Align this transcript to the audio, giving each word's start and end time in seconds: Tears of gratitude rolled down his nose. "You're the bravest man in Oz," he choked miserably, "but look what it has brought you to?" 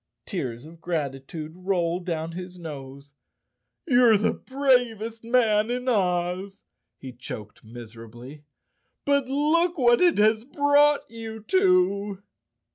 Tears 0.25 0.65
of 0.65 0.81
gratitude 0.81 1.51
rolled 1.55 2.07
down 2.07 2.31
his 2.31 2.57
nose. 2.57 3.13
"You're 3.87 4.17
the 4.17 4.33
bravest 4.33 5.23
man 5.23 5.69
in 5.69 5.87
Oz," 5.87 6.63
he 6.97 7.11
choked 7.11 7.63
miserably, 7.63 8.43
"but 9.05 9.27
look 9.29 9.77
what 9.77 10.01
it 10.01 10.17
has 10.17 10.43
brought 10.43 11.01
you 11.11 11.41
to?" 11.49 12.17